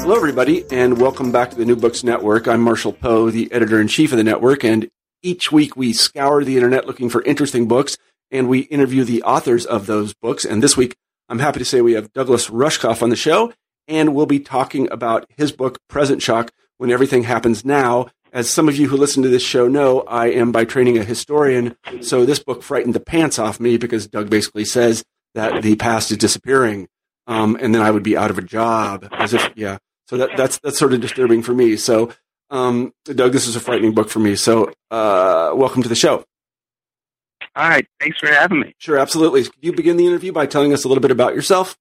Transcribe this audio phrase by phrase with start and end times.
[0.00, 2.48] Hello, everybody, and welcome back to the New Books Network.
[2.48, 4.90] I'm Marshall Poe, the editor in chief of the network, and
[5.22, 7.96] each week we scour the internet looking for interesting books
[8.32, 10.44] and we interview the authors of those books.
[10.44, 10.96] And this week,
[11.28, 13.52] I'm happy to say we have Douglas Rushkoff on the show,
[13.86, 18.08] and we'll be talking about his book, Present Shock When Everything Happens Now.
[18.32, 21.04] As some of you who listen to this show know, I am by training a
[21.04, 25.04] historian, so this book frightened the pants off me because Doug basically says
[25.34, 26.88] that the past is disappearing.
[27.28, 29.76] Um, and then I would be out of a job as if, yeah.
[30.08, 31.76] So that, that's that's sort of disturbing for me.
[31.76, 32.10] So,
[32.48, 34.34] um, Doug, this is a frightening book for me.
[34.34, 36.24] So, uh, welcome to the show.
[37.54, 38.74] All right, thanks for having me.
[38.78, 39.42] Sure, absolutely.
[39.42, 41.76] Could you begin the interview by telling us a little bit about yourself?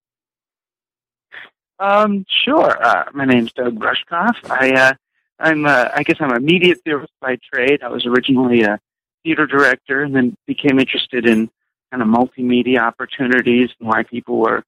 [1.79, 2.83] Um, sure.
[2.83, 4.35] Uh, my name's Doug Rushkoff.
[4.49, 4.93] I, uh,
[5.39, 7.83] I'm, uh, I guess I'm a media theorist by trade.
[7.83, 8.79] I was originally a
[9.23, 11.49] theater director, and then became interested in
[11.91, 14.63] kind of multimedia opportunities and why people were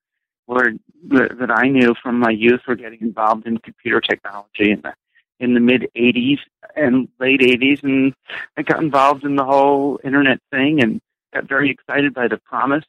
[0.50, 4.94] were that I knew from my youth were getting involved in computer technology in the
[5.40, 6.40] in the mid '80s
[6.76, 8.14] and late '80s, and
[8.58, 11.00] I got involved in the whole internet thing and
[11.34, 12.86] got very excited by the promise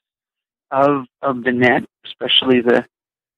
[0.71, 2.85] of of the net, especially the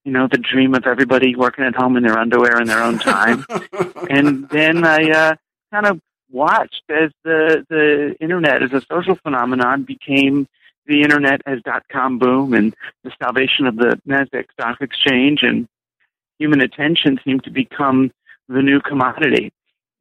[0.05, 2.99] you know the dream of everybody working at home in their underwear in their own
[2.99, 3.45] time.
[4.09, 5.35] and then I uh,
[5.71, 5.99] kind of
[6.31, 10.47] watched as the the internet as a social phenomenon became
[10.85, 15.67] the internet as dot com boom and the salvation of the Nasdaq Stock Exchange and
[16.39, 18.11] human attention seemed to become
[18.49, 19.51] the new commodity.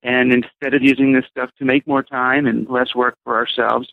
[0.03, 3.89] And instead of using this stuff to make more time and less work for ourselves,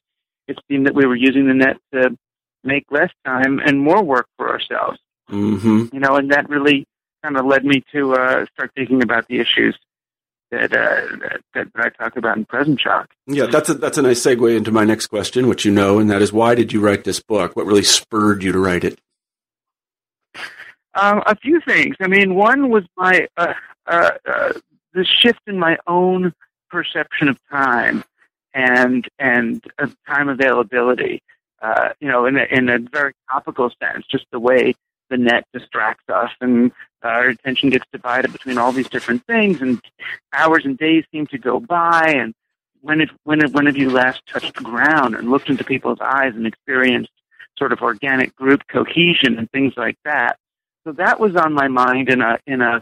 [0.48, 2.18] it seemed that we were using the net to
[2.64, 4.98] make less time and more work for ourselves.
[5.30, 5.94] Mm-hmm.
[5.94, 6.88] You know, and that really
[7.24, 9.78] kind of led me to uh, start thinking about the issues
[10.52, 13.10] that, uh, that, that I talk about in Present Shock.
[13.28, 16.10] Yeah, that's a, that's a nice segue into my next question, which you know, and
[16.10, 17.56] that is why did you write this book?
[17.56, 19.00] What really spurred you to write it?
[20.96, 21.96] Um, a few things.
[22.00, 23.54] I mean, one was my uh,
[23.86, 24.54] uh, uh,
[24.94, 26.34] the shift in my own
[26.70, 28.04] perception of time
[28.54, 29.64] and and
[30.08, 31.22] time availability.
[31.62, 34.74] Uh, you know, in a, in a very topical sense, just the way
[35.10, 36.72] the net distracts us and
[37.04, 39.82] our attention gets divided between all these different things and
[40.34, 42.34] hours and days seem to go by and
[42.82, 46.34] when it, when it, when have you last touched ground and looked into people's eyes
[46.36, 47.12] and experienced
[47.58, 50.38] sort of organic group cohesion and things like that
[50.86, 52.82] so that was on my mind in a in a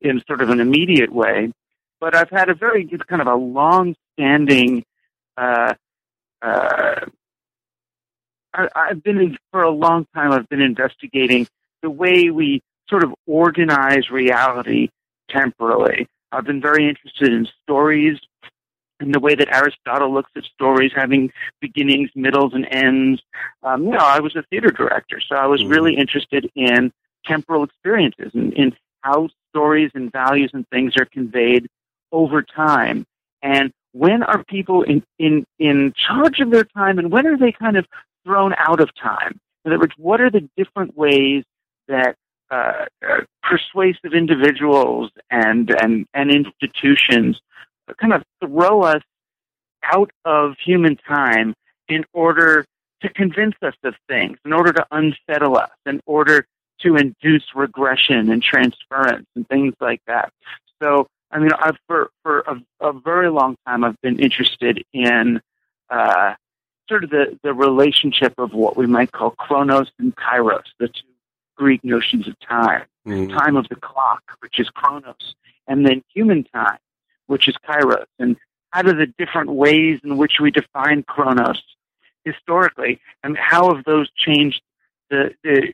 [0.00, 1.52] in sort of an immediate way
[2.00, 4.84] but I've had a very kind of a long standing
[5.36, 5.74] uh,
[6.42, 7.06] uh,
[8.56, 10.32] I, I've been in, for a long time.
[10.32, 11.46] I've been investigating
[11.82, 14.88] the way we sort of organize reality
[15.30, 16.08] temporally.
[16.32, 18.18] I've been very interested in stories
[19.00, 21.30] and the way that Aristotle looks at stories having
[21.60, 23.22] beginnings, middles, and ends.
[23.62, 25.70] Um, you know, I was a theater director, so I was mm-hmm.
[25.70, 26.92] really interested in
[27.24, 31.68] temporal experiences and in how stories and values and things are conveyed
[32.12, 33.04] over time.
[33.42, 37.52] And when are people in, in, in charge of their time and when are they
[37.52, 37.86] kind of
[38.24, 39.38] thrown out of time?
[39.64, 41.44] In other words, what are the different ways
[41.88, 42.16] that
[42.50, 42.86] uh,
[43.42, 47.40] persuasive individuals and, and, and institutions
[48.00, 49.02] kind of throw us
[49.82, 51.54] out of human time
[51.88, 52.64] in order
[53.02, 56.46] to convince us of things, in order to unsettle us, in order
[56.80, 60.32] to induce regression and transference and things like that.
[60.82, 65.40] So, I mean, I've, for, for a, a very long time, I've been interested in
[65.90, 66.34] uh,
[66.88, 71.02] sort of the, the relationship of what we might call chronos and kairos, the two
[71.56, 72.84] Greek notions of time.
[73.06, 73.28] Mm.
[73.28, 75.34] Time of the clock, which is chronos,
[75.66, 76.78] and then human time,
[77.26, 78.06] which is kairos.
[78.18, 78.36] And
[78.70, 81.62] how do the different ways in which we define chronos
[82.24, 84.60] historically, and how have those changed
[85.10, 85.72] the, the,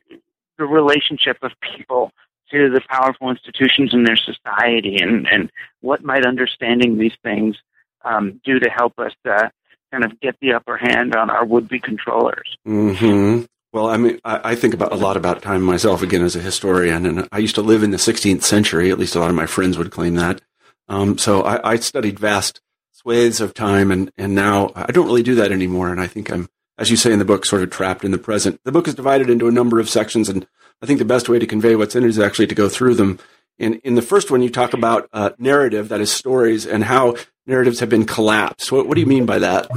[0.57, 2.11] the relationship of people
[2.51, 5.51] to the powerful institutions in their society, and, and
[5.81, 7.57] what might understanding these things
[8.05, 9.49] um, do to help us uh,
[9.91, 12.57] kind of get the upper hand on our would-be controllers.
[12.67, 13.45] Mm-hmm.
[13.73, 16.39] Well, I mean, I, I, think about a lot about time myself again as a
[16.39, 18.91] historian, and I used to live in the 16th century.
[18.91, 20.41] At least a lot of my friends would claim that.
[20.87, 22.61] Um, so I, I, studied vast
[22.91, 25.91] swathes of time, and and now I don't really do that anymore.
[25.91, 28.19] And I think I'm, as you say in the book, sort of trapped in the
[28.19, 28.59] present.
[28.63, 30.45] The book is divided into a number of sections, and
[30.83, 32.93] I think the best way to convey what's in it is actually to go through
[32.93, 33.17] them.
[33.57, 37.15] In in the first one, you talk about uh, narrative, that is stories, and how
[37.47, 38.71] narratives have been collapsed.
[38.71, 39.67] What, what do you mean by that?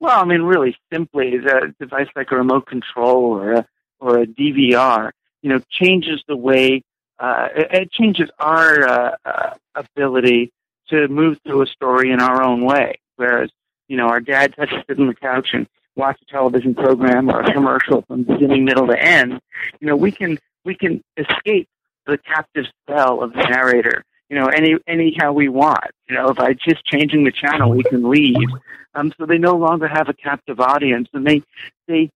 [0.00, 3.66] Well, I mean, really simply, a device like a remote control or a,
[3.98, 5.10] or a DVR,
[5.42, 6.82] you know, changes the way
[7.18, 10.52] uh, it, it, changes our uh, uh, ability
[10.88, 12.98] to move through a story in our own way.
[13.16, 13.50] Whereas,
[13.88, 17.30] you know, our dad had to sit on the couch and watch a television program
[17.30, 19.40] or a commercial from beginning, middle to end.
[19.80, 21.68] You know, we can we can escape
[22.06, 24.04] the captive spell of the narrator.
[24.28, 25.90] You know, any anyhow we want.
[26.08, 28.48] You know, by just changing the channel, we can leave.
[28.94, 31.42] Um, so they no longer have a captive audience, and they
[31.86, 32.10] they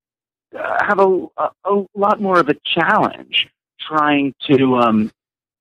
[0.58, 3.48] uh, have a, a, a lot more of a challenge
[3.78, 5.12] trying to um,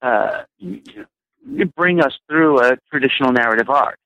[0.01, 0.43] uh,
[1.75, 3.97] bring us through a traditional narrative arc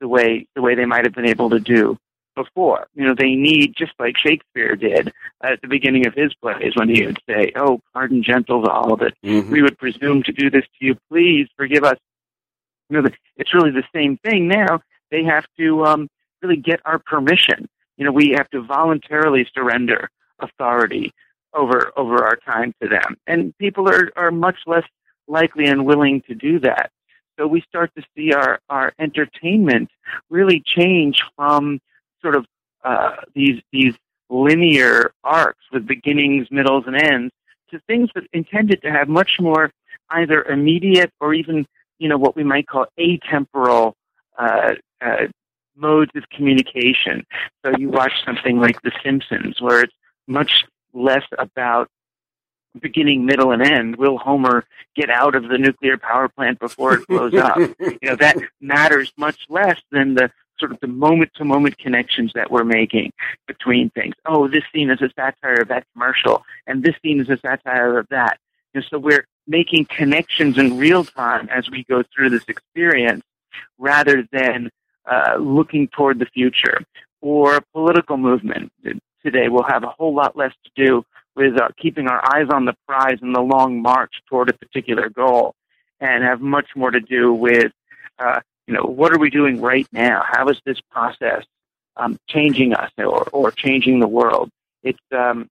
[0.00, 1.98] the way the way they might have been able to do
[2.38, 2.86] before.
[2.94, 5.12] You know, they need just like Shakespeare did
[5.42, 8.92] at the beginning of his plays when he would say, "Oh, pardon gentle to all
[8.92, 9.14] of it.
[9.24, 9.52] Mm-hmm.
[9.52, 10.96] We would presume to do this to you.
[11.10, 11.98] Please forgive us."
[12.88, 14.80] You know, it's really the same thing now.
[15.10, 16.08] They have to um,
[16.42, 17.68] really get our permission.
[17.96, 20.08] You know, we have to voluntarily surrender
[20.38, 21.12] authority
[21.52, 24.84] over over our time to them, and people are are much less
[25.26, 26.90] likely and willing to do that.
[27.38, 29.90] So we start to see our, our entertainment
[30.28, 31.80] really change from
[32.22, 32.46] sort of
[32.84, 33.94] uh, these these
[34.30, 37.32] linear arcs with beginnings, middles, and ends
[37.70, 39.70] to things that intended to have much more
[40.10, 41.66] either immediate or even
[41.98, 43.94] you know what we might call atemporal
[44.38, 45.26] uh, uh,
[45.76, 47.24] modes of communication.
[47.64, 49.94] So you watch something like The Simpsons, where it's
[50.26, 51.88] much less about
[52.80, 53.96] beginning, middle, and end.
[53.96, 57.56] Will Homer get out of the nuclear power plant before it blows up?
[57.80, 62.32] you know, that matters much less than the sort of the moment to moment connections
[62.34, 63.12] that we're making
[63.46, 64.14] between things.
[64.26, 67.98] Oh, this scene is a satire of that commercial, and this scene is a satire
[67.98, 68.38] of that.
[68.74, 73.22] And so we're making connections in real time as we go through this experience
[73.78, 74.70] rather than
[75.10, 76.82] uh, looking toward the future.
[77.20, 78.70] Or political movement
[79.24, 82.64] today will have a whole lot less to do with uh, keeping our eyes on
[82.64, 85.54] the prize in the long march toward a particular goal,
[86.00, 87.72] and have much more to do with,
[88.18, 90.22] uh, you know, what are we doing right now?
[90.24, 91.44] How is this process
[91.96, 94.50] um, changing us or, or changing the world?
[94.82, 95.48] It's um,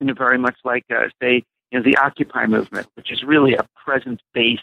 [0.00, 3.54] you know, very much like, uh, say, you know, the Occupy movement, which is really
[3.54, 4.62] a present-based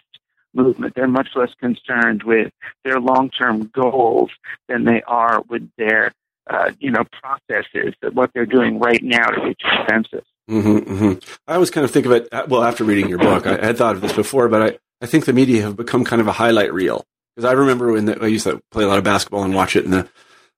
[0.53, 0.93] movement.
[0.93, 2.51] They're much less concerned with
[2.83, 4.29] their long-term goals
[4.67, 6.11] than they are with their
[6.47, 10.25] uh, you know, processes that what they're doing right now to reach consensus.
[10.49, 11.33] Mm-hmm, mm-hmm.
[11.47, 13.65] I always kind of think of it, uh, well, after reading your book, I, I
[13.65, 16.27] had thought of this before, but I, I think the media have become kind of
[16.27, 17.05] a highlight reel.
[17.35, 19.75] Because I remember when the, I used to play a lot of basketball and watch
[19.75, 20.09] it in the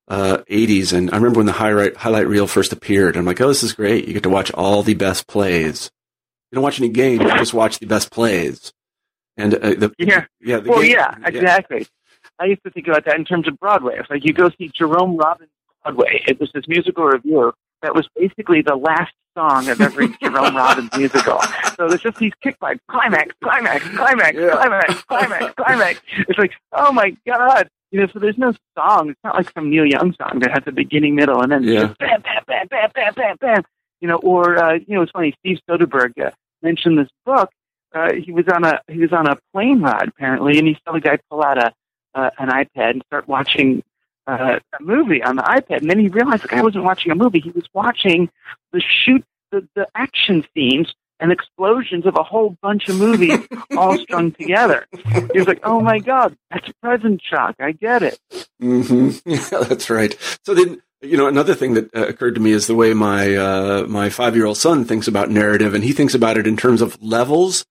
[0.08, 3.16] uh, 80s, and I remember when the highlight, highlight reel first appeared.
[3.16, 4.08] I'm like, oh, this is great.
[4.08, 5.90] You get to watch all the best plays.
[6.52, 8.74] You don't watch any games, you just watch the best plays.
[9.38, 11.80] And uh, the, yeah, yeah, well, game, yeah, exactly.
[11.80, 11.86] Yeah.
[12.40, 13.98] I used to think about that in terms of Broadway.
[13.98, 15.50] It's like you go see Jerome Robbins
[15.84, 16.22] Broadway.
[16.28, 20.90] It was this musical review that was basically the last song of every Jerome Robbins
[20.98, 21.40] musical.
[21.78, 24.52] So there's just these kick climax, climax, climax, yeah.
[24.52, 26.02] climax, climax, climax.
[26.28, 27.70] It's like, oh my god.
[27.92, 29.10] You know, so there's no song.
[29.10, 31.88] It's not like some Neil Young song that has a beginning, middle, and then yeah.
[31.88, 33.64] just bam, bam, bam, bam, bam, bam, bam.
[34.02, 35.34] You know, or uh, you know, it's funny.
[35.40, 36.32] Steve Soderbergh uh,
[36.62, 37.50] mentioned this book.
[37.94, 40.94] Uh, he was on a he was on a plane ride apparently, and he saw
[40.94, 41.74] the guy pull out a
[42.14, 43.84] uh, an iPad and start watching
[44.28, 47.16] uh, a movie on the iPad, and then he realized the guy wasn't watching a
[47.16, 48.30] movie; he was watching
[48.74, 53.40] the shoot, the, the action scenes and explosions of a whole bunch of movies
[53.78, 54.86] all strung together.
[55.32, 57.56] He was like, "Oh my god, that's present shock.
[57.60, 58.20] I get it."
[58.62, 59.30] Mm-hmm.
[59.32, 60.16] Yeah, that's right.
[60.44, 63.36] So then, you know, another thing that uh, occurred to me is the way my
[63.36, 66.58] uh, my five year old son thinks about narrative, and he thinks about it in
[66.58, 67.66] terms of levels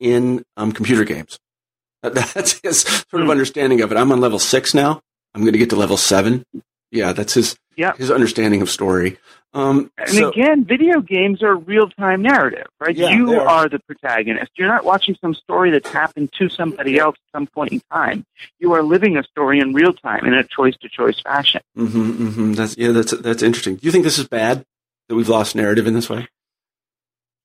[0.00, 1.38] in um, computer games.
[2.02, 3.30] That's his sort of hmm.
[3.30, 3.98] understanding of it.
[3.98, 5.00] I'm on level six now.
[5.34, 6.44] I'm going to get to level seven.
[6.90, 7.92] Yeah, that's his yeah.
[7.96, 9.18] his understanding of story.
[9.54, 12.94] Um, and so, again, video games are real time narrative, right?
[12.94, 13.48] Yeah, you are.
[13.48, 13.68] are.
[13.68, 14.50] the protagonist.
[14.56, 18.26] You're not watching some story that's happened to somebody else at some point in time.
[18.58, 21.62] You are living a story in real time in a choice to choice fashion.
[21.76, 22.52] Mm-hmm, mm-hmm.
[22.52, 23.76] That's yeah, that's that's interesting.
[23.76, 24.64] Do you think this is bad
[25.08, 26.28] that we've lost narrative in this way?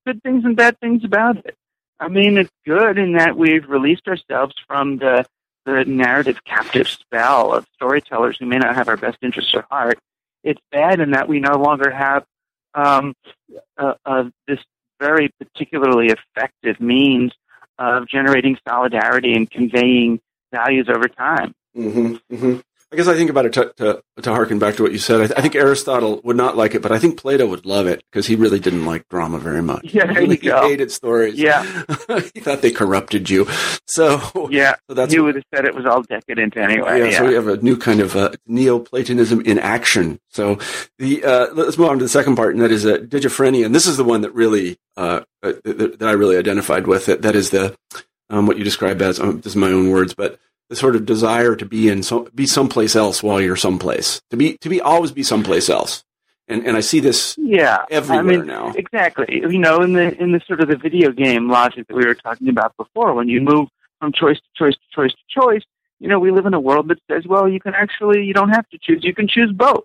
[0.06, 1.56] Good things and bad things about it.
[1.98, 5.24] I mean, it's good in that we've released ourselves from the
[5.64, 9.98] the narrative captive spell of storytellers who may not have our best interests at heart.
[10.42, 12.24] It's bad in that we no longer have
[12.74, 13.14] um,
[13.78, 14.58] uh, uh, this
[15.00, 17.32] very particularly effective means
[17.78, 20.20] of generating solidarity and conveying
[20.52, 21.54] values over time.
[21.76, 22.60] Mm-hmm, mm-hmm.
[22.92, 25.22] I guess I think about it to, to, to harken back to what you said.
[25.22, 27.86] I, th- I, think Aristotle would not like it, but I think Plato would love
[27.86, 29.94] it because he really didn't like drama very much.
[29.94, 31.38] Yeah, he, really, he hated stories.
[31.38, 31.62] Yeah,
[32.34, 33.46] he thought they corrupted you.
[33.86, 36.98] So yeah, so that's he would have said it was all decadent anyway.
[36.98, 37.18] Yeah, yeah.
[37.18, 40.20] so we have a new kind of uh, Neoplatonism in action.
[40.28, 40.58] So
[40.98, 43.74] the uh, let's move on to the second part, and that is uh, digiphrenia, and
[43.74, 47.06] this is the one that really uh, uh that, that, I really identified with.
[47.06, 47.74] That that is the
[48.28, 50.38] um, what you described as um, this is my own words, but
[50.72, 54.22] the sort of desire to be in so, be someplace else while you're someplace.
[54.30, 56.02] To be to be always be someplace else.
[56.48, 58.72] And and I see this yeah everywhere I mean, now.
[58.74, 59.42] exactly.
[59.42, 62.14] You know in the in the sort of the video game logic that we were
[62.14, 63.68] talking about before when you move
[64.00, 65.62] from choice to choice to choice to choice
[66.00, 68.48] you know we live in a world that says well you can actually you don't
[68.48, 69.04] have to choose.
[69.04, 69.84] You can choose both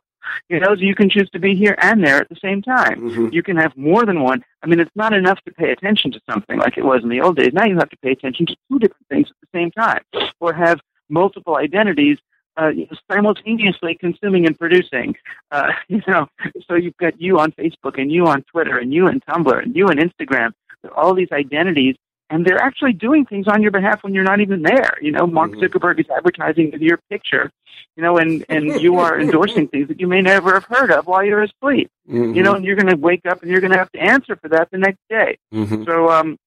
[0.49, 3.01] you know, so you can choose to be here and there at the same time.
[3.01, 3.27] Mm-hmm.
[3.31, 4.43] You can have more than one.
[4.63, 7.21] I mean, it's not enough to pay attention to something like it was in the
[7.21, 7.53] old days.
[7.53, 10.01] Now you have to pay attention to two different things at the same time,
[10.39, 10.79] or have
[11.09, 12.17] multiple identities
[12.57, 12.71] uh,
[13.09, 15.15] simultaneously consuming and producing.
[15.51, 16.27] Uh, you know,
[16.67, 19.75] so you've got you on Facebook and you on Twitter and you on Tumblr and
[19.75, 20.51] you on Instagram.
[20.95, 21.95] All these identities
[22.29, 24.97] and they're actually doing things on your behalf when you're not even there.
[25.01, 25.61] You know, Mark mm-hmm.
[25.61, 27.51] Zuckerberg is advertising with your picture,
[27.95, 31.07] you know, and and you are endorsing things that you may never have heard of
[31.07, 31.89] while you're asleep.
[32.09, 32.33] Mm-hmm.
[32.33, 34.35] You know, and you're going to wake up and you're going to have to answer
[34.35, 35.37] for that the next day.
[35.53, 35.83] Mm-hmm.
[35.85, 36.37] So, um,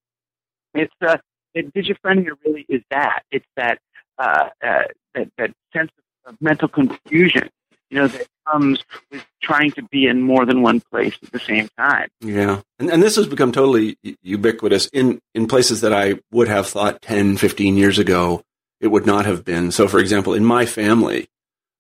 [0.74, 1.16] it's uh,
[1.54, 3.22] it, digiphrenia really is that.
[3.30, 3.78] It's that
[4.18, 4.82] uh, uh,
[5.14, 5.90] that that sense
[6.26, 7.48] of mental confusion
[7.90, 11.38] you know, that comes with trying to be in more than one place at the
[11.38, 12.08] same time.
[12.20, 12.62] Yeah.
[12.78, 17.02] And, and this has become totally ubiquitous in, in places that I would have thought
[17.02, 18.42] 10, 15 years ago
[18.80, 19.70] it would not have been.
[19.72, 21.28] So, for example, in my family,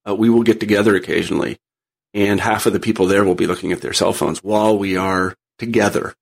[0.06, 1.58] uh, we will get together occasionally,
[2.12, 4.96] and half of the people there will be looking at their cell phones while we
[4.96, 6.14] are together.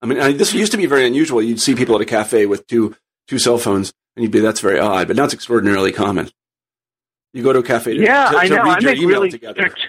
[0.00, 1.42] I mean, I, this used to be very unusual.
[1.42, 2.96] You'd see people at a cafe with two
[3.26, 6.30] two cell phones, and you'd be, "That's very odd," but now it's extraordinarily common.
[7.38, 8.56] You go to a cafe to, yeah, to, to I know.
[8.62, 9.60] I make email really together.
[9.60, 9.80] strict.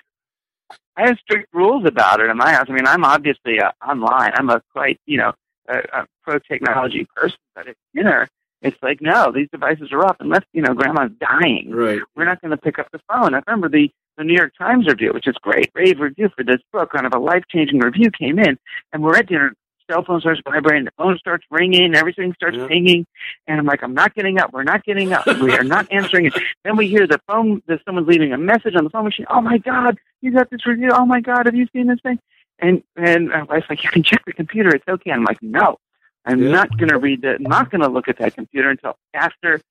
[0.95, 2.67] I have strict rules about it in my house.
[2.69, 4.33] I mean, I'm obviously uh, online.
[4.35, 5.33] I'm a quite, you know,
[5.67, 7.39] a, a pro technology person.
[7.55, 8.27] But at dinner,
[8.61, 11.71] it's like, no, these devices are off unless you know grandma's dying.
[11.71, 11.99] Right.
[12.15, 13.33] We're not going to pick up the phone.
[13.33, 13.89] I remember the
[14.19, 17.15] the New York Times review, which is great, rave review for this book, kind of
[17.15, 18.59] a life changing review came in,
[18.93, 19.55] and we're at dinner
[19.89, 22.67] cell phone starts vibrating, the phone starts ringing, everything starts yeah.
[22.67, 23.05] pinging,
[23.47, 24.53] and I'm like, I'm not getting up.
[24.53, 25.25] We're not getting up.
[25.25, 26.33] We are not answering it.
[26.63, 29.25] Then we hear the phone that someone's leaving a message on the phone machine.
[29.29, 30.89] Oh my God, you got this review.
[30.93, 32.19] Oh my God, have you seen this thing?
[32.59, 34.75] And and my wife's like, you can check the computer.
[34.75, 35.11] It's okay.
[35.11, 35.77] I'm like, no,
[36.25, 36.51] I'm Yeah.
[36.51, 37.35] not going to read that.
[37.37, 39.61] I'm not going to look at that computer until after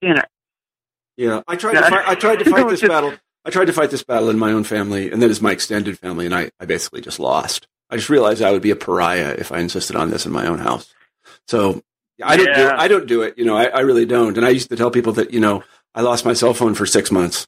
[0.00, 0.24] dinner.
[1.16, 1.74] Yeah, I tried.
[1.74, 3.12] To fight, I tried to fight this just- battle.
[3.44, 5.98] I tried to fight this battle in my own family, and then as my extended
[5.98, 7.66] family, and I, I basically just lost.
[7.90, 10.46] I just realized I would be a pariah if I insisted on this in my
[10.46, 10.92] own house.
[11.46, 11.82] So
[12.22, 12.60] I don't do.
[12.60, 12.76] Yeah.
[12.78, 13.38] I don't do it.
[13.38, 14.36] You know, I, I really don't.
[14.36, 15.62] And I used to tell people that you know
[15.94, 17.46] I lost my cell phone for six months.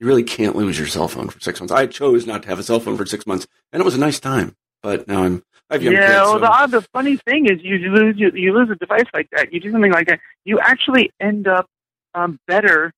[0.00, 1.72] You really can't lose your cell phone for six months.
[1.72, 3.98] I chose not to have a cell phone for six months, and it was a
[4.00, 4.56] nice time.
[4.82, 5.42] But now I'm.
[5.70, 6.12] I have young yeah, kids.
[6.14, 9.06] well, so- the odd, the funny thing is, you lose you, you lose a device
[9.14, 9.52] like that.
[9.52, 11.66] You do something like that, you actually end up
[12.14, 12.92] um, better,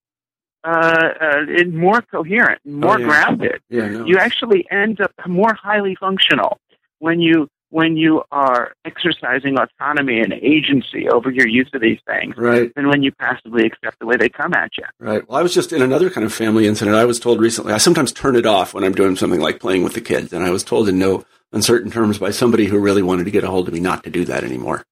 [0.64, 3.06] uh, uh, and more coherent, more Oh, yeah.
[3.06, 3.60] grounded.
[3.70, 4.04] yeah, no.
[4.06, 6.58] You actually end up more highly functional
[6.98, 12.34] when you when you are exercising autonomy and agency over your use of these things
[12.36, 12.74] right.
[12.74, 14.84] than when you passively accept the way they come at you.
[14.98, 15.28] Right.
[15.28, 16.96] Well, I was just in another kind of family incident.
[16.96, 19.84] I was told recently, I sometimes turn it off when I'm doing something like playing
[19.84, 20.32] with the kids.
[20.32, 23.44] And I was told in no uncertain terms by somebody who really wanted to get
[23.44, 24.84] a hold of me not to do that anymore.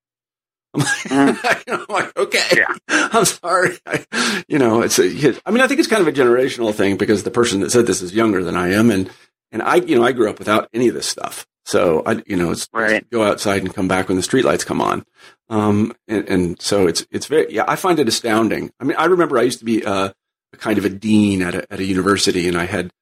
[0.74, 1.44] I'm mm.
[1.44, 2.74] like, I'm like okay, Yeah.
[2.88, 3.78] I'm sorry.
[3.86, 4.04] I,
[4.48, 7.22] you know, it's a, I mean, I think it's kind of a generational thing because
[7.22, 8.90] the person that said this is younger than I am.
[8.90, 9.10] And,
[9.50, 11.46] and I, you know, I grew up without any of this stuff.
[11.66, 13.08] So I, you know, it's Right.
[13.10, 15.04] go outside and come back when the streetlights come on.
[15.48, 18.70] Um, and, and so it's, it's very, yeah, I find it astounding.
[18.78, 20.10] I mean, I remember I used to be, uh,
[20.52, 22.92] a kind of a dean at a, at a university and I had,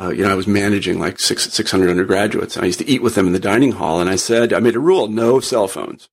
[0.00, 3.02] uh, you know, I was managing like six, 600 undergraduates and I used to eat
[3.02, 4.00] with them in the dining hall.
[4.00, 6.08] And I said, I made a rule, no cell phones.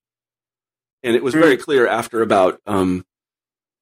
[1.04, 3.04] And it was very clear after about, um,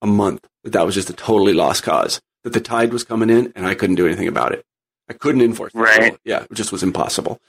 [0.03, 3.31] a month that that was just a totally lost cause, that the tide was coming
[3.31, 4.65] in and I couldn't do anything about it.
[5.09, 6.11] I couldn't enforce the Right.
[6.13, 6.19] rule.
[6.25, 7.41] Yeah, it just was impossible.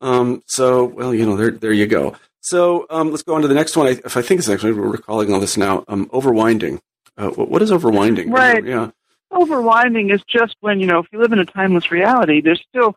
[0.00, 2.14] Um, so, well, you know, there, there you go.
[2.40, 3.86] So, um, let's go on to the next one.
[3.86, 5.84] I, if I think it's actually, we're recalling all this now.
[5.88, 6.80] Um, overwinding.
[7.18, 8.30] Uh, what, what is overwinding?
[8.32, 8.64] Right.
[8.64, 8.90] Yeah.
[9.32, 12.96] overwinding is just when you know if you live in a timeless reality there's still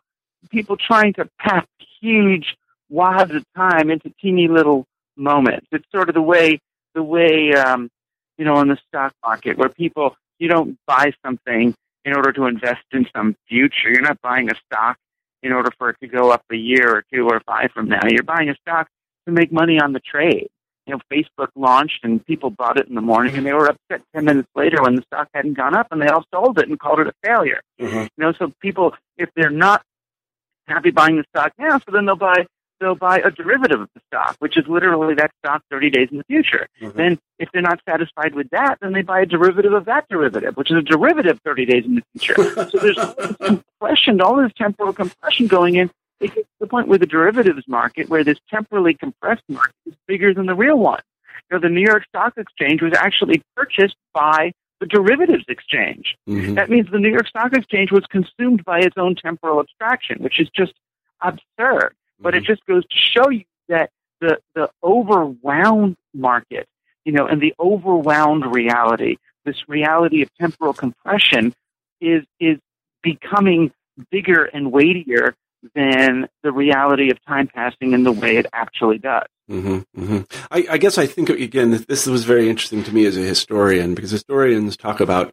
[0.50, 1.66] people trying to pack
[2.00, 2.56] huge
[2.90, 4.84] wads of time into teeny little
[5.16, 6.58] moments it's sort of the way
[6.94, 7.88] the way um
[8.36, 11.72] you know in the stock market where people you don't buy something
[12.04, 14.96] in order to invest in some future you're not buying a stock
[15.42, 18.00] in order for it to go up a year or two or five from now
[18.08, 18.88] you're buying a stock
[19.26, 20.48] to make money on the trade
[20.86, 24.02] you know, Facebook launched and people bought it in the morning and they were upset
[24.14, 26.78] 10 minutes later when the stock hadn't gone up and they all sold it and
[26.78, 27.60] called it a failure.
[27.80, 27.96] Mm-hmm.
[27.96, 29.82] You know, so people, if they're not
[30.66, 32.46] happy buying the stock now, so then they'll buy
[32.80, 36.18] they'll buy a derivative of the stock, which is literally that stock 30 days in
[36.18, 36.66] the future.
[36.80, 36.94] Mhm.
[36.94, 40.56] Then, if they're not satisfied with that, then they buy a derivative of that derivative,
[40.56, 42.34] which is a derivative 30 days in the future.
[42.70, 42.98] so there's
[43.42, 45.90] compression, all this temporal compression going in.
[46.20, 49.94] It gets to the point where the derivatives market, where this temporally compressed market is
[50.06, 51.00] bigger than the real one.
[51.50, 56.16] You know, the New York Stock Exchange was actually purchased by the derivatives exchange.
[56.28, 56.54] Mhm.
[56.54, 60.40] That means the New York Stock Exchange was consumed by its own temporal abstraction, which
[60.40, 60.72] is just
[61.20, 61.94] absurd.
[62.24, 63.90] But it just goes to show you that
[64.20, 66.66] the, the overwhelmed market,
[67.04, 71.54] you know, and the overwhelmed reality, this reality of temporal compression
[72.00, 72.58] is, is
[73.02, 73.72] becoming
[74.10, 75.36] bigger and weightier
[75.74, 79.26] than the reality of time passing in the way it actually does.
[79.48, 83.06] hmm hmm I, I guess I think again this, this was very interesting to me
[83.06, 85.32] as a historian because historians talk about,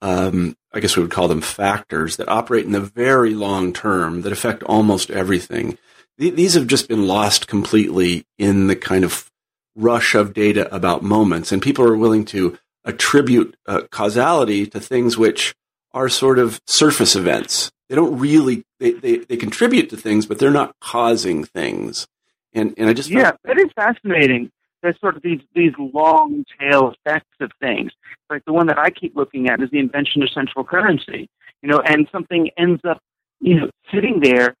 [0.00, 4.22] um, I guess we would call them factors that operate in the very long term
[4.22, 5.78] that affect almost everything.
[6.18, 9.30] Th- these have just been lost completely in the kind of
[9.74, 15.16] rush of data about moments, and people are willing to attribute uh, causality to things
[15.16, 15.54] which
[15.92, 17.70] are sort of surface events.
[17.88, 22.06] They don't really they, they, they contribute to things, but they're not causing things.
[22.52, 24.50] And and I just Yeah, that is fascinating.
[24.82, 27.92] There's sort of these these long tail effects of things.
[28.30, 31.28] Like the one that I keep looking at is the invention of central currency.
[31.62, 32.98] You know, and something ends up,
[33.40, 34.56] you know, sitting there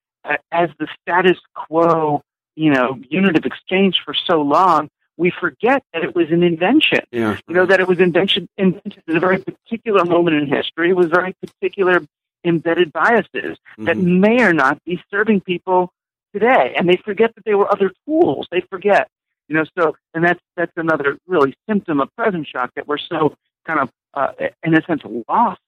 [0.50, 2.22] as the status quo,
[2.56, 4.88] you know, unit of exchange for so long.
[5.16, 7.00] We forget that it was an invention.
[7.12, 10.90] yeah You know, that it was invention, invented at a very particular moment in history.
[10.90, 12.00] It was very particular
[12.44, 14.20] embedded biases that Mhm.
[14.20, 15.92] may or not be serving people
[16.32, 18.48] today, and they forget that there were other tools.
[18.50, 19.08] They forget,
[19.48, 19.64] you know.
[19.78, 23.90] So, and that's that's another really symptom of present shock that we're so kind of,
[24.14, 24.32] uh,
[24.64, 25.60] in a sense, lost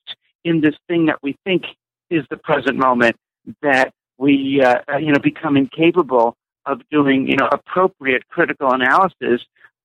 [0.43, 1.65] in this thing that we think
[2.11, 3.17] is the present moment
[3.63, 9.43] that we, uh, uh, you know, become incapable of doing, you know, appropriate critical analysis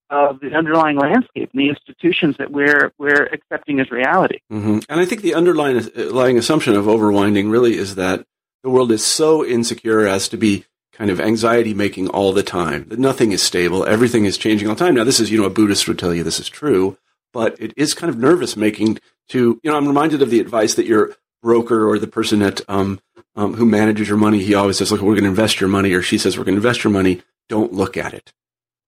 [0.09, 4.39] of the underlying landscape and the institutions that we're we're accepting as reality.
[4.49, 8.25] hmm And I think the underlying underlying assumption of overwinding really is that
[8.63, 12.85] the world is so insecure as to be kind of anxiety making all the time.
[12.89, 14.95] That nothing is stable, everything is changing all the time.
[14.95, 16.97] Now, this is you know a Buddhist would tell you this is true,
[17.31, 18.99] but it is kind of nervous making.
[19.29, 22.61] To you know, I'm reminded of the advice that your broker or the person at
[22.69, 22.99] um,
[23.35, 25.93] um, who manages your money, he always says, "Look, we're going to invest your money,"
[25.93, 27.21] or she says, "We're going to invest your money.
[27.47, 28.33] Don't look at it."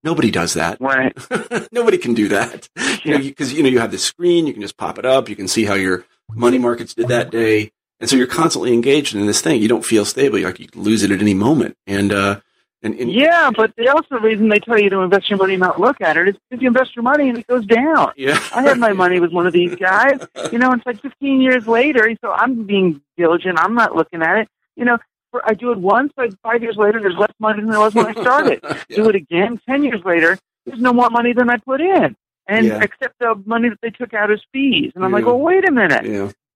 [0.04, 0.80] Nobody does that.
[0.80, 1.16] Right.
[1.72, 2.68] Nobody can do that.
[3.04, 3.18] Yeah.
[3.18, 5.48] Because you know you have this screen, you can just pop it up, you can
[5.48, 9.40] see how your money markets did that day, and so you're constantly engaged in this
[9.40, 9.62] thing.
[9.62, 10.38] You don't feel stable.
[10.38, 12.40] You're like you lose it at any moment, and uh,
[12.82, 15.60] and, and Yeah, but the also reason they tell you to invest your money and
[15.60, 18.12] not look at it is because you invest your money and it goes down.
[18.16, 20.14] yeah, I had my money with one of these guys.
[20.50, 23.58] You know, it's like 15 years later, so I'm being diligent.
[23.58, 24.48] I'm not looking at it.
[24.76, 24.98] You know,
[25.44, 28.06] I do it once, but five years later, there's less money than there was when
[28.06, 28.62] I started.
[28.90, 32.14] Do it again, 10 years later, there's no more money than I put in.
[32.46, 32.80] And Yeah.
[32.82, 34.92] except the money that they took out as fees.
[34.94, 35.28] And I'm like, Yeah.
[35.30, 36.04] well, wait a minute.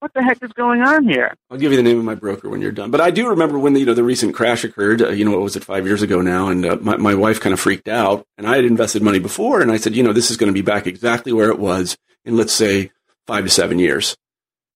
[0.06, 0.12] Yeah.
[0.12, 1.34] What the heck is going on here?
[1.50, 2.90] I'll give you the name of my broker when you're done.
[2.90, 5.02] But I do remember when the, you know the recent crash occurred.
[5.02, 6.48] Uh, you know, what was it five years ago now?
[6.48, 8.24] And uh, my my wife kind of freaked out.
[8.38, 10.54] And I had invested money before, and I said, you know, this is going to
[10.54, 12.90] be back exactly where it was in let's say
[13.26, 14.16] five to seven years.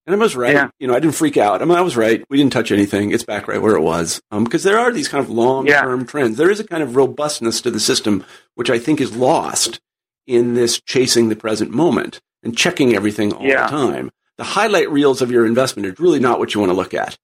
[0.07, 0.53] And I was right.
[0.53, 0.69] Yeah.
[0.79, 1.61] You know, I didn't freak out.
[1.61, 2.23] I mean, I was right.
[2.29, 3.11] We didn't touch anything.
[3.11, 4.19] It's back right where it was.
[4.31, 6.37] Um, because there are these kind of long term trends.
[6.37, 9.79] There is a kind of robustness to the system, which I think is lost
[10.25, 13.65] in this chasing the present moment and checking everything all Yeah.
[13.65, 14.11] the time.
[14.41, 17.15] The highlight reels of your investment is really not what you want to look at.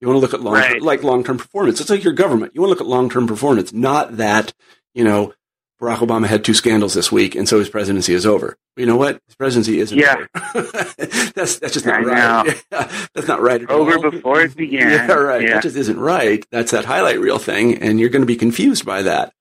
[0.00, 0.82] You want to look at long, Right.
[0.82, 1.80] like long term performance.
[1.80, 2.50] It's like your government.
[2.56, 4.52] You want to look at long term performance, not that
[4.92, 5.32] you know
[5.80, 8.56] Barack Obama had two scandals this week, and so his presidency is over.
[8.76, 9.20] You know what?
[9.28, 10.24] His presidency isn't Yeah.
[10.56, 10.62] over.
[11.36, 12.64] that's that's just not I right.
[13.14, 14.10] that's not right at Over all.
[14.10, 14.90] before it began.
[15.08, 15.42] Yeah, right.
[15.42, 15.54] Yeah.
[15.54, 16.44] That just isn't right.
[16.50, 19.32] That's that highlight reel thing, and you're going to be confused by that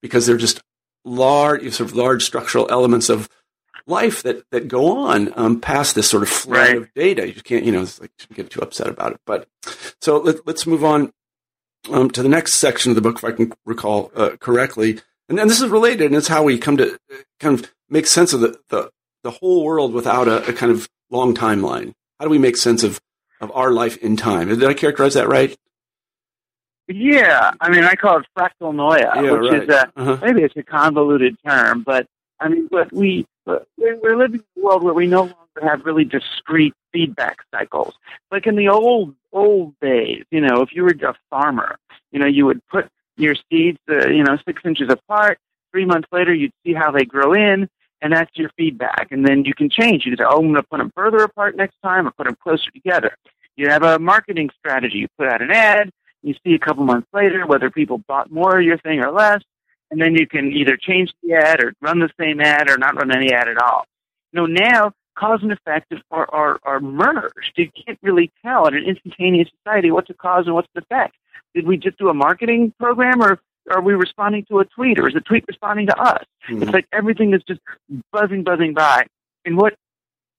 [0.00, 0.62] because they're just
[1.04, 3.28] large, sort of large structural elements of
[3.86, 6.76] life that that go on um, past this sort of flood Right.
[6.76, 7.26] of data.
[7.26, 9.20] You can't, you know, it's like shouldn't get too upset about it.
[9.26, 9.46] But
[10.00, 11.12] so let, let's move on
[11.90, 15.00] um, to the next section of the book, if I can recall uh, correctly.
[15.28, 18.06] And then this is related, and it's how we come to uh, kind of make
[18.06, 18.90] sense of the the,
[19.22, 21.92] the whole world without a, a kind of long timeline.
[22.18, 23.00] How do we make sense of
[23.40, 24.48] of our life in time?
[24.48, 25.54] Did I characterize that right?
[26.86, 29.62] Yeah, I mean, I call it fractalnoia, Yeah, which right.
[29.62, 30.18] is a Uh-huh.
[30.22, 32.06] maybe it's a convoluted term, but
[32.40, 35.84] I mean, what we but we're living in a world where we no longer have
[35.84, 37.94] really discrete feedback cycles.
[38.30, 41.76] Like in the old old days, you know, if you were a farmer,
[42.12, 45.38] you know, you would put your seeds, uh, you know, six inches apart,
[45.74, 47.68] Three months later, you'd see how they grow in,
[48.00, 49.08] and that's your feedback.
[49.10, 50.06] And then you can change.
[50.06, 52.28] You can say, oh, I'm going to put them further apart next time or put
[52.28, 53.16] them closer together.
[53.56, 54.98] You have a marketing strategy.
[54.98, 55.90] You put out an ad.
[56.22, 59.42] You see a couple months later whether people bought more of your thing or less.
[59.90, 62.96] And then you can either change the ad or run the same ad or not
[62.96, 63.84] run any ad at all.
[64.32, 67.52] You know, now cause and effect are, are, are merged.
[67.56, 71.14] You can't really tell in an instantaneous society what's the cause and what's the effect.
[71.54, 75.08] Did we just do a marketing program or are we responding to a tweet or
[75.08, 76.24] is the tweet responding to us?
[76.48, 76.62] Mm-hmm.
[76.62, 77.60] It's like everything is just
[78.12, 79.06] buzzing, buzzing by.
[79.44, 79.74] And what,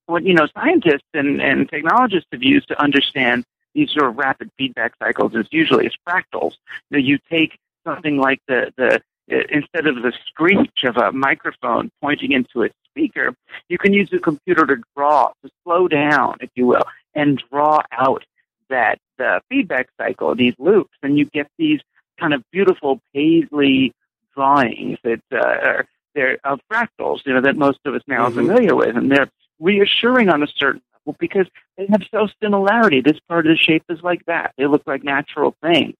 [0.06, 4.52] what, you know, scientists and, and technologists have used to understand these sort of rapid
[4.58, 6.54] feedback cycles is usually as fractals.
[6.90, 11.90] You, know, you take something like the, the, instead of the screech of a microphone
[12.02, 13.36] pointing into a speaker,
[13.70, 16.84] you can use the computer to draw, to slow down, if you will,
[17.14, 18.24] and draw out
[18.70, 21.80] that the feedback cycle, these loops, and you get these
[22.20, 23.94] kind of beautiful paisley
[24.34, 28.40] drawings that uh, are they're of fractals, you know, that most of us now mm-hmm.
[28.40, 33.02] are familiar with, and they're reassuring on a certain level because they have so similarity.
[33.02, 35.96] This part of the shape is like that; they look like natural things.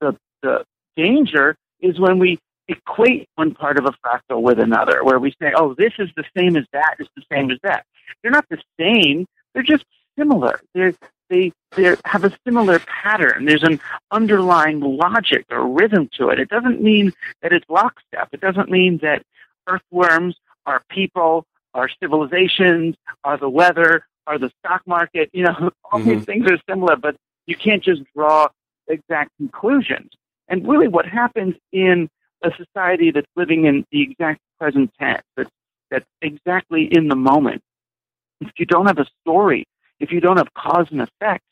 [0.00, 0.64] The the
[0.96, 2.38] danger is when we
[2.70, 6.24] equate one part of a fractal with another, where we say, "Oh, this is the
[6.36, 6.96] same as that.
[6.98, 7.84] It's the same as that."
[8.22, 9.26] They're not the same.
[9.54, 9.84] They're just
[10.18, 10.60] similar.
[10.74, 10.94] They're
[11.30, 13.44] they they have a similar pattern.
[13.44, 13.80] There's an
[14.10, 16.40] underlying logic or rhythm to it.
[16.40, 18.28] It doesn't mean that it's lockstep.
[18.32, 19.22] It doesn't mean that
[19.68, 25.30] earthworms are people, are civilizations, are the weather, are the stock market.
[25.32, 26.10] You know, all mm-hmm.
[26.10, 28.48] these things are similar, but you can't just draw
[28.88, 30.10] exact conclusions.
[30.48, 32.08] And really, what happens in
[32.42, 35.50] a society that's living in the exact present tense, that's,
[35.90, 37.62] that's exactly in the moment,
[38.40, 39.64] if you don't have a story,
[39.98, 41.44] if you don't have cause and effect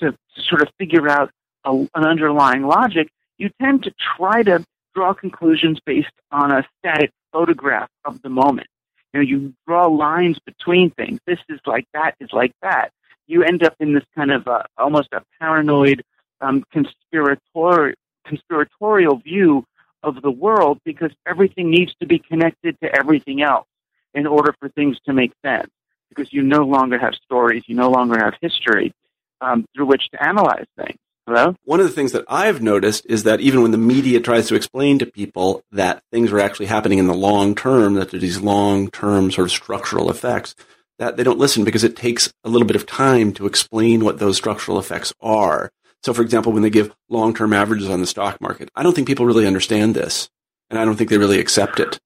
[0.00, 1.30] to, sort of figure out
[1.64, 7.10] a, an underlying logic, you tend to try to draw conclusions based on a static
[7.32, 8.66] photograph of the moment.
[9.12, 11.20] You know, you draw lines between things.
[11.26, 12.90] This is like that is like that.
[13.26, 16.02] You end up in this kind of uh, almost a paranoid,
[16.40, 17.94] um, conspiratorial,
[18.26, 19.64] conspiratorial view
[20.04, 23.66] of the world because everything needs to be connected to everything else
[24.12, 25.70] in order for things to make sense.
[26.08, 28.94] Because you no longer have stories, you no longer have history
[29.40, 30.98] um, through which to analyze things.
[31.26, 31.56] Hello?
[31.64, 34.54] One of the things that I've noticed is that even when the media tries to
[34.54, 38.20] explain to people that things are actually happening in the long term, that there are
[38.20, 40.54] these long term sort of structural effects,
[40.98, 44.18] that they don't listen because it takes a little bit of time to explain what
[44.18, 45.70] those structural effects are.
[46.04, 48.94] So, for example, when they give long term averages on the stock market, I don't
[48.94, 50.28] think people really understand this,
[50.68, 51.98] and I don't think they really accept it.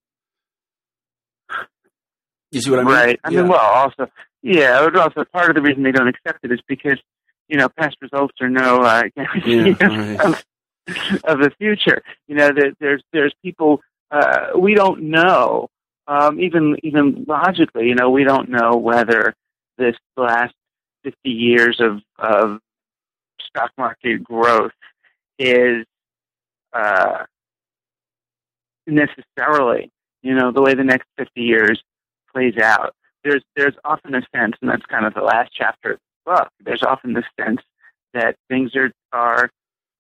[2.53, 2.95] You see what I mean?
[2.95, 3.21] Right.
[3.25, 3.41] I yeah.
[3.41, 4.09] mean, well, also,
[4.41, 6.99] yeah, also part of the reason they don't accept it is because
[7.49, 10.21] you know past results are no uh, guarantee yeah, right.
[10.21, 10.45] of,
[11.25, 12.01] of the future.
[12.29, 13.81] You know, there, there's there's people
[14.13, 15.71] uh, we don't know,
[16.07, 19.35] um, even even logically, you know, we don't know whether
[19.77, 20.55] this last
[21.03, 22.61] 50 years of, of
[23.47, 24.73] stock market growth
[25.39, 25.85] is
[26.73, 27.25] uh,
[28.87, 29.91] necessarily,
[30.23, 31.83] you know, the way the next 50 years
[32.33, 32.95] plays out.
[33.25, 36.49] There's there's often a sense, and that's kind of the last chapter of the book.
[36.61, 37.61] There's often the sense
[38.15, 39.51] that things are are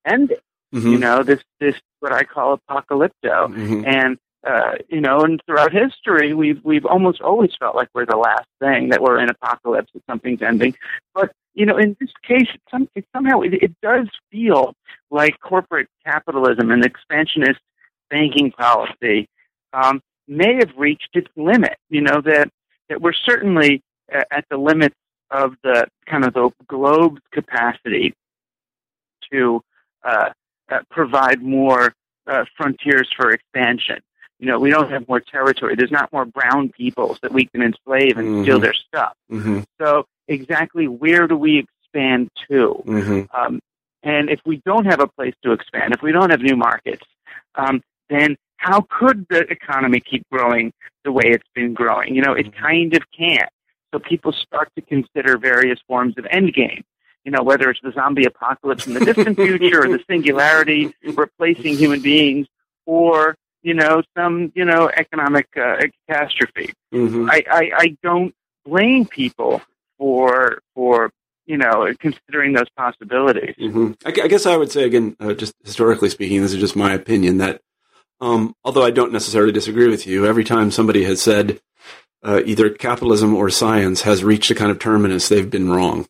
[0.07, 0.39] ending.
[0.75, 0.89] Mm-hmm.
[0.89, 3.85] You know, this this what I call apocalypto, mm-hmm.
[3.87, 8.17] and uh, you know, and throughout history, we've we've almost always felt like we're the
[8.17, 10.75] last thing that we're in apocalypse, that something's ending.
[11.15, 14.75] But you know, in this case, it, some, it somehow it, it does feel
[15.11, 17.59] like corporate capitalism and expansionist
[18.11, 19.29] banking policy
[19.73, 21.77] um, may have reached its limit.
[21.91, 22.49] You know that
[22.89, 23.83] that we're certainly
[24.15, 24.95] uh, at the limits
[25.33, 28.15] of the kind of the globe's capacity
[29.33, 29.61] to
[30.05, 30.31] uh,
[30.71, 31.93] uh, provide more
[32.29, 33.99] uh, frontiers for expansion.
[34.39, 35.75] You know, we don't have more territory.
[35.75, 38.43] There's not more brown peoples that we can enslave and mm-hmm.
[38.45, 39.15] steal their stuff.
[39.33, 39.63] Mm-hmm.
[39.81, 42.83] So exactly where do we expand to?
[42.87, 43.37] Mm-hmm.
[43.37, 43.61] Um,
[44.03, 47.05] and if we don't have a place to expand, if we don't have new markets,
[47.57, 50.73] um, then how could the economy keep growing
[51.05, 52.15] the way it's been growing?
[52.15, 52.65] You know, it mm-hmm.
[52.65, 53.51] kind of can't.
[53.93, 56.83] So people start to consider various forms of endgame.
[57.25, 61.77] You know, whether it's the zombie apocalypse in the distant future or the singularity replacing
[61.77, 62.47] human beings
[62.87, 66.73] or, you know, some, you know, economic uh, catastrophe.
[66.93, 67.29] Mm-hmm.
[67.31, 69.61] I, I, I don't blame people
[69.99, 71.11] for for
[71.47, 73.55] you know considering those possibilities.
[73.59, 73.93] Mm-hmm.
[74.07, 76.95] I, I, guess I would say again, uh, just historically speaking, this is just my
[76.95, 77.61] opinion that
[78.21, 81.61] um, although I don't necessarily disagree with you, every time somebody has said
[82.23, 86.07] uh, either capitalism or science has reached a kind of terminus, they've been wrong.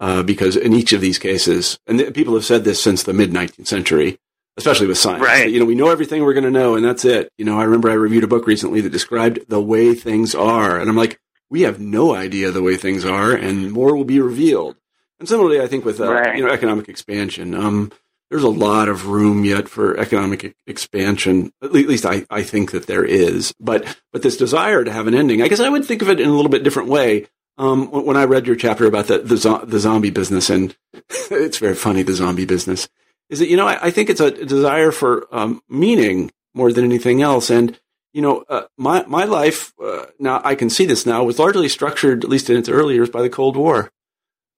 [0.00, 3.12] Uh, because in each of these cases, and th- people have said this since the
[3.12, 4.18] mid 19th century,
[4.56, 5.22] especially with science.
[5.22, 5.50] Right.
[5.50, 7.30] You know, we know everything we're going to know, and that's it.
[7.38, 10.78] You know, I remember I reviewed a book recently that described the way things are,
[10.78, 14.20] and I'm like, we have no idea the way things are, and more will be
[14.20, 14.76] revealed.
[15.20, 16.36] And similarly, I think with uh, Right.
[16.36, 17.92] you know economic expansion, um,
[18.30, 21.52] there's a lot of room yet for economic expansion.
[21.62, 23.54] At least I, I think that there is.
[23.60, 26.20] But but this desire to have an ending, I guess I would think of it
[26.20, 27.26] in a little bit different way.
[27.56, 30.74] Um, when when I read your chapter about the the, zo- the zombie business, and
[31.30, 32.88] it's very funny, the zombie business,
[33.30, 36.84] is that you know I, I think it's a desire for um, meaning more than
[36.84, 37.78] anything else, and
[38.14, 41.68] you know uh, my my life uh, now I can see this now was largely
[41.68, 43.90] structured, at least in its early years, by the Cold War.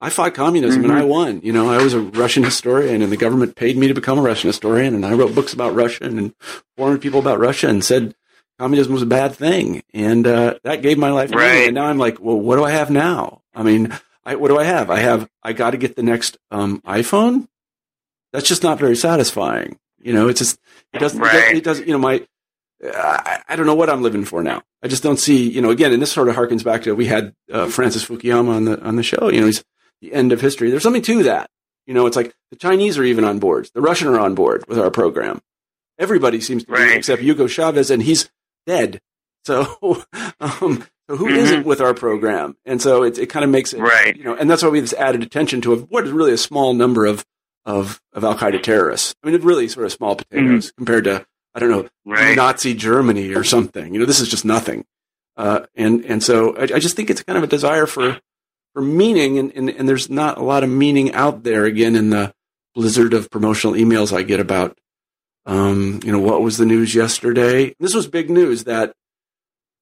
[0.01, 0.97] I fought communism and Mhm.
[1.01, 1.41] I won.
[1.43, 4.23] You know, I was a Russian historian and the government paid me to become a
[4.23, 6.35] Russian historian and I wrote books about Russia and
[6.77, 8.15] warned people about Russia and said
[8.59, 9.83] communism was a bad thing.
[9.95, 11.31] And, uh, that gave my life.
[11.33, 11.67] Right.
[11.69, 13.41] And now I'm like, well, what do I have now?
[13.55, 13.91] I mean,
[14.25, 14.91] I, what do I have?
[14.91, 17.49] I have, I got to get the next, um, iPhone.
[18.35, 19.79] That's just not very satisfying.
[19.99, 20.59] You know, it's just,
[20.93, 21.57] it doesn't, it doesn't, Right.
[21.57, 22.27] it doesn't, you know, my,
[22.95, 24.63] I, I don't know what I'm living for now.
[24.83, 27.07] I just don't see, you know, again, and this sort of harkens back to we
[27.07, 29.29] had uh, Francis Fukuyama on the on the show.
[29.31, 29.65] You know, he's
[30.01, 30.71] the end of history.
[30.71, 31.51] There's something to that.
[31.87, 33.69] You know, it's like the Chinese are even on board.
[33.75, 35.41] The Russian are on board with our program.
[35.99, 38.29] Everybody seems to be, except Hugo Chavez, and he's
[38.67, 39.01] dead.
[39.45, 39.63] So,
[40.41, 41.53] um, so who Mhm.
[41.59, 42.57] not with our program?
[42.67, 44.17] And so it, it kind of makes it, Right.
[44.17, 46.39] you know, and that's why we have this added attention to what is really a
[46.39, 47.25] small number of
[47.65, 49.15] of of Al Qaeda terrorists.
[49.23, 52.37] I mean, it's really sort of small potatoes compared to I don't know Right.
[52.37, 53.95] Nazi Germany or something.
[53.95, 54.85] You know, this is just nothing.
[55.37, 58.21] Uh, and and so I, I just think it's kind of a desire for
[58.75, 61.65] for meaning, and, and and there's not a lot of meaning out there.
[61.65, 62.33] Again, in the
[62.75, 64.79] blizzard of promotional emails I get about,
[65.47, 67.75] um, you know, what was the news yesterday?
[67.81, 68.95] This was big news that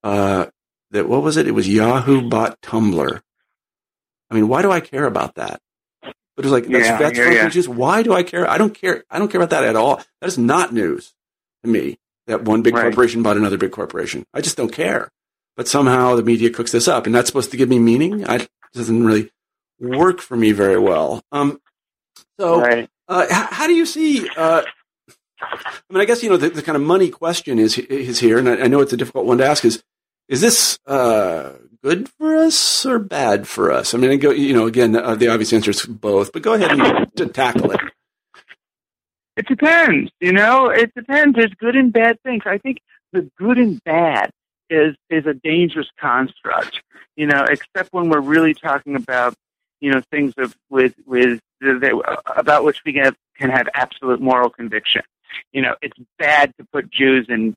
[0.05, 0.47] uh,
[0.93, 1.49] that what was it?
[1.49, 3.21] It was Yahoo bought Tumblr.
[4.31, 5.61] I mean, why do I care about that?
[6.03, 7.49] But it's like that's, Yeah, that's yeah, yeah.
[7.49, 8.49] just why do I care?
[8.49, 9.05] I don't care.
[9.11, 9.97] I don't care about that at all.
[10.21, 11.13] That is not news
[11.65, 11.97] to me.
[12.27, 12.83] That one big Right.
[12.85, 14.25] corporation bought another big corporation.
[14.33, 15.11] I just don't care.
[15.57, 18.27] But somehow the media cooks this up, and that's supposed to give me meaning.
[18.27, 19.31] I, it doesn't really
[19.79, 21.23] work for me very well.
[21.33, 21.61] Um,
[22.41, 22.89] so Right.
[23.09, 24.29] uh, h- how do you see?
[24.37, 24.63] Uh,
[25.43, 28.39] I mean, I guess you know the, the kind of money question is is here,
[28.39, 29.65] and I, I know it's a difficult one to ask.
[29.65, 29.83] Is
[30.29, 31.53] is this uh,
[31.85, 33.95] good for us or bad for us?
[33.95, 36.33] I mean, go, you know, again, uh, the obvious answer is both.
[36.33, 37.81] But go ahead and to tackle it.
[39.37, 40.69] It depends, you know.
[40.69, 41.37] It depends.
[41.37, 42.43] There's good and bad things.
[42.47, 42.79] I think
[43.13, 44.31] the good and bad
[44.71, 46.81] is is a dangerous construct,
[47.17, 47.45] you know.
[47.49, 49.35] Except when we're really talking about,
[49.81, 54.21] you know, things of with with that, about which we can have, can have absolute
[54.21, 55.03] moral conviction.
[55.53, 57.57] You know, it's bad to put Jews in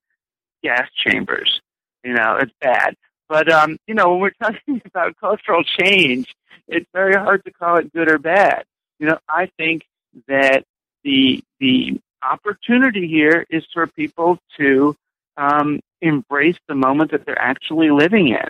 [0.64, 1.62] gas chambers.
[2.04, 2.96] You know, it's bad.
[3.30, 6.34] But um, you know, when we're talking about cultural change,
[6.68, 8.64] it's very hard to call it good or bad.
[9.00, 9.84] You know, I think
[10.28, 10.64] that
[11.08, 14.96] the the opportunity here is for people to
[15.38, 18.50] um, embrace the moment that they're actually living in,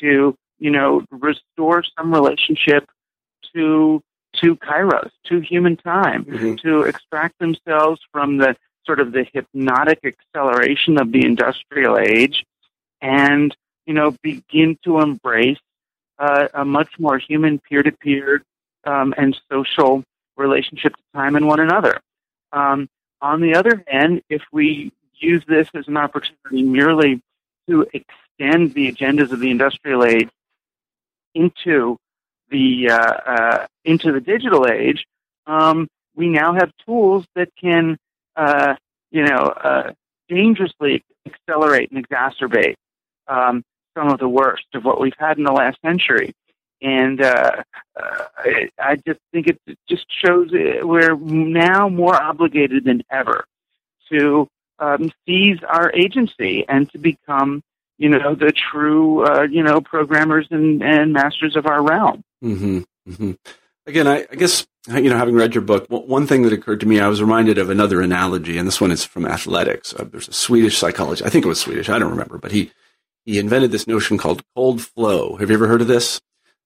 [0.00, 2.82] to you know restore some relationship
[3.54, 4.00] to
[4.40, 6.60] to kairos, to human time, Mhm.
[6.60, 8.54] to extract themselves from the
[8.86, 12.44] sort of the hypnotic acceleration of the industrial age,
[13.00, 13.48] and
[13.86, 15.58] you know begin to embrace
[16.18, 18.42] uh, a much more human peer-to-peer
[18.84, 20.02] um, and social
[20.36, 22.00] relationship to time and one another.
[22.52, 22.88] Um,
[23.20, 27.22] on the other hand, if we use this as an opportunity merely
[27.68, 30.28] to extend the agendas of the industrial age
[31.34, 31.98] into
[32.50, 35.04] the uh, uh, into the digital age,
[35.46, 37.98] um, we now have tools that can,
[38.36, 38.74] uh,
[39.10, 39.92] you know, uh,
[40.28, 42.74] dangerously accelerate and exacerbate
[43.28, 43.62] um,
[43.96, 46.32] some of the worst of what we've had in the last century.
[46.82, 47.62] And uh,
[47.98, 48.24] uh,
[48.78, 53.44] I- just think it just shows we're now more obligated than ever
[54.10, 57.62] to um, seize our agency and to become,
[57.98, 62.22] you know, the true, uh, you know, programmers and, and masters of our realm.
[62.42, 63.32] hmm hmm
[63.86, 66.86] Again, I, I guess you know, having read your book, one thing that occurred to
[66.86, 69.94] me, I was reminded of another analogy, and this one is from athletics.
[69.94, 72.70] Uh, there's a Swedish psychologist, I think it was Swedish, I don't remember, but he
[73.24, 75.36] he invented this notion called cold flow.
[75.36, 76.20] Have you ever heard of this?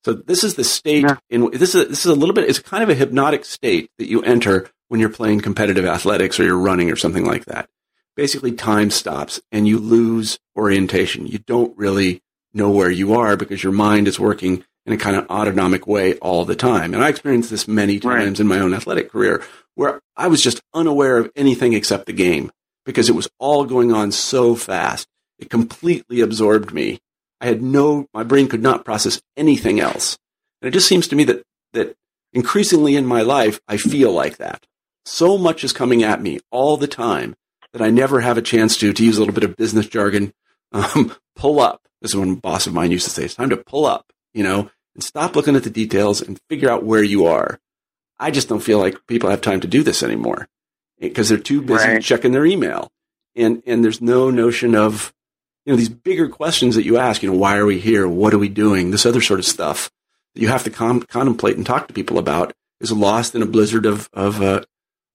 [0.04, 1.18] So this is the state No.
[1.28, 2.48] in this is this is a little bit.
[2.48, 6.44] It's kind of a hypnotic state that you enter when you're playing competitive athletics or
[6.44, 7.68] you're running or something like that.
[8.16, 11.26] Basically, time stops and you lose orientation.
[11.26, 15.16] You don't really know where you are because your mind is working in a kind
[15.16, 16.94] of autonomic way all the time.
[16.94, 18.24] And I experienced this many Right.
[18.24, 19.42] times in my own athletic career
[19.74, 22.50] where I was just unaware of anything except the game
[22.84, 25.06] because it was all going on so fast.
[25.38, 26.98] It completely absorbed me.
[27.40, 30.18] I had no, my brain could not process anything else.
[30.60, 31.96] And it just seems to me that, that
[32.32, 34.66] increasingly in my life, I feel like that.
[35.06, 37.34] so much is coming at me all the time
[37.72, 40.32] that I never have a chance to, to use a little bit of business jargon,
[40.72, 41.82] um, pull up.
[42.02, 44.42] This is one boss of mine used to say, it's time to pull up, you
[44.42, 47.58] know, and stop looking at the details and figure out where you are.
[48.18, 50.48] I just don't feel like people have time to do this anymore
[50.98, 52.02] because they're too busy Right.
[52.02, 52.90] checking their email.
[53.34, 55.14] And, and there's no notion of,
[55.70, 58.08] you know, these bigger questions that you ask, you know, why are we here?
[58.08, 58.90] What are we doing?
[58.90, 59.88] This other sort of stuff
[60.34, 63.46] that you have to com- contemplate and talk to people about is lost in a
[63.46, 64.62] blizzard of, of, uh,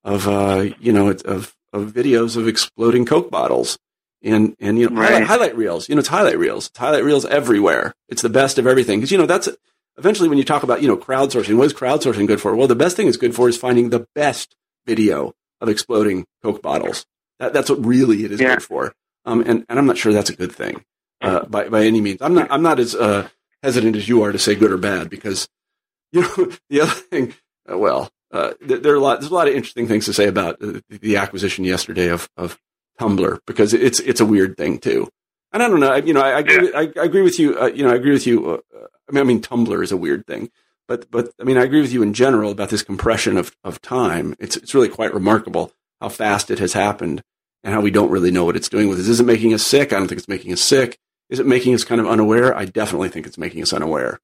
[0.05, 3.77] of, uh, you know, of, of videos of exploding Coke bottles
[4.23, 5.09] and, and, you know, Right.
[5.11, 7.93] highlight, highlight reels, you know, it's highlight reels, it's highlight reels everywhere.
[8.07, 9.01] It's the best of everything.
[9.01, 9.49] Cause, you know, that's
[9.97, 12.55] eventually when you talk about, you know, crowdsourcing, what is crowdsourcing good for?
[12.55, 16.61] Well, the best thing it's good for is finding the best video of exploding Coke
[16.61, 17.05] bottles.
[17.39, 18.55] That, that's what really it is Yeah.
[18.55, 18.93] good for.
[19.25, 20.83] Um, and, and I'm not sure that's a good thing,
[21.21, 22.21] uh, by, by any means.
[22.21, 23.27] I'm not, I'm not as, uh,
[23.63, 25.47] hesitant as you are to say good or bad because,
[26.11, 27.33] you know, the other thing,
[27.69, 30.27] uh, well, uh, there, are a lot, there's a lot of interesting things to say
[30.27, 32.59] about uh, the acquisition yesterday of, of
[32.99, 35.07] Tumblr because it's, it's a weird thing too.
[35.51, 37.39] And I don't know, I, you know, I, I, agree, with, I, I agree with
[37.39, 38.49] you, uh, you know, I agree with you.
[38.49, 40.51] Uh, I mean, I mean, Tumblr is a weird thing,
[40.87, 43.81] but, but I mean, I agree with you in general about this compression of, of
[43.81, 44.35] time.
[44.39, 47.23] It's, it's really quite remarkable how fast it has happened
[47.65, 49.07] and how we don't really know what it's doing with us.
[49.07, 49.91] Is it making us sick?
[49.91, 50.97] I don't think it's making us sick.
[51.29, 52.55] Is it making us kind of unaware?
[52.55, 54.19] I definitely think it's making us unaware.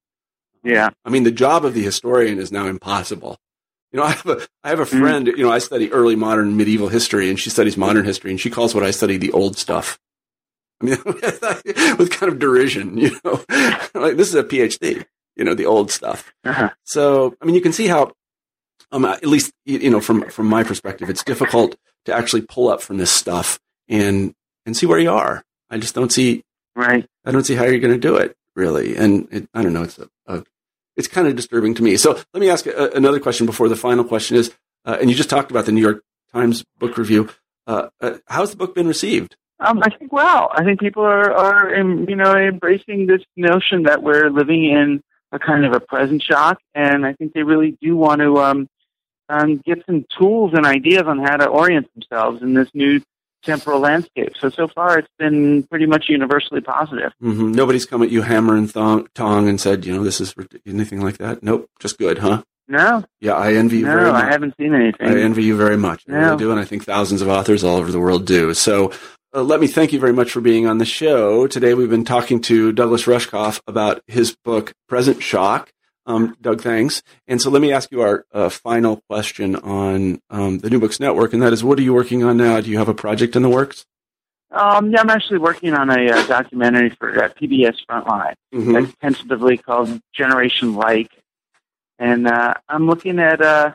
[0.64, 0.90] Yeah.
[1.04, 3.36] I mean, the job of the historian is now impossible.
[3.90, 5.00] You know, I have a I have a Mm.
[5.00, 5.26] friend.
[5.26, 8.48] You know, I study early modern medieval history, and she studies modern history, and she
[8.48, 9.98] calls what I study the old stuff.
[10.80, 10.98] I mean,
[11.98, 12.96] with kind of derision.
[12.96, 13.44] You know,
[13.94, 15.04] like this is a PhD.
[15.36, 16.32] You know, the old stuff.
[16.44, 16.70] Uh-huh.
[16.84, 18.12] So, I mean, you can see how,
[18.92, 22.68] um, at least you you know, from from my perspective, it's difficult to actually pull
[22.68, 24.34] up from this stuff and
[24.66, 25.42] and see where you are.
[25.70, 26.42] I just don't see
[26.74, 27.06] Right.
[27.24, 28.96] I don't see how you're going to do it, really.
[28.96, 29.82] And it, I don't know.
[29.82, 30.44] It's a, a,
[30.96, 31.96] it's kind of disturbing to me.
[31.96, 34.54] So let me ask a, another question before the final question is.
[34.84, 37.28] Uh, and you just talked about the New York Times book review.
[37.66, 39.36] Uh, uh, how's the book been received?
[39.60, 40.50] Um, I think well.
[40.52, 45.38] I think people are are you know embracing this notion that we're living in a
[45.38, 48.68] kind of a present shock, and I think they really do want to um,
[49.28, 53.00] um, get some tools and ideas on how to orient themselves in this new
[53.42, 54.34] temporal landscape.
[54.38, 57.12] So so far, it's been pretty much universally positive.
[57.20, 60.34] hmm Nobody's come at you hammer and thong, tong and said, you know, this is
[60.66, 61.42] anything like that.
[61.42, 62.42] Nope, just good, huh?
[62.68, 64.24] No, Yeah, I envy you very no, much.
[64.24, 65.08] I haven't seen anything.
[65.08, 66.04] I envy you very much.
[66.08, 66.18] I No.
[66.26, 68.54] really do, and I think thousands of authors all over the world do.
[68.54, 68.92] So
[69.34, 71.46] uh, let me thank you very much for being on the show.
[71.48, 75.72] Today we've been talking to Douglas Rushkoff about his book, Present Shock.
[76.06, 77.02] Um, Doug, thanks.
[77.28, 80.98] And so let me ask you our uh, final question on um, the New Books
[80.98, 82.60] Network, and that is, what are you working on now?
[82.60, 83.86] Do you have a project in the works?
[84.50, 88.34] Um, yeah, I'm actually working on a uh, documentary for uh, PBS Frontline.
[88.52, 88.72] Mhm.
[88.84, 91.10] that's tentatively called Generation Like,
[91.98, 93.72] and uh, I'm looking at uh,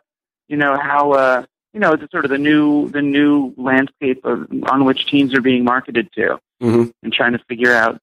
[0.47, 4.47] you know how uh, you know the sort of the new the new landscape of,
[4.69, 6.91] on which teens are being marketed to, Mhm.
[7.01, 7.99] and trying to figure out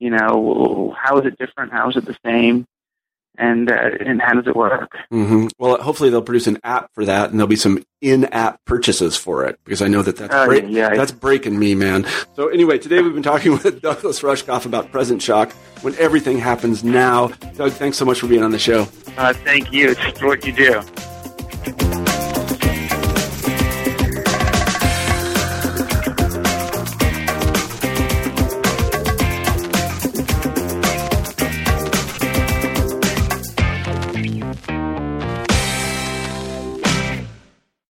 [0.00, 2.66] you know how is it different, how is it the same,
[3.38, 4.90] and uh, and how does it work?
[5.10, 9.16] hmm Well, hopefully they'll produce an app for that, and there'll be some in-app purchases
[9.16, 10.94] for it because I know that that's Oh, break- yeah, yeah.
[10.96, 12.06] that's breaking me, man.
[12.36, 16.84] So anyway, today we've been talking with Douglas Rushkoff about present shock when everything happens
[16.84, 17.28] now.
[17.56, 18.82] Doug, thanks so much for being on the show.
[19.16, 19.94] Uh, thank you.
[19.98, 22.07] It's what you do.